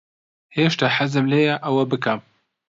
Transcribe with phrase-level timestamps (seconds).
[0.57, 2.19] هێشتا حەزم لێیە ئەوە بکەم.